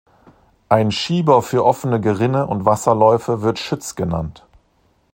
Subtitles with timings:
[0.67, 4.47] Ein Schieber für offene Gerinne und Wasserläufe wird Schütz genannt.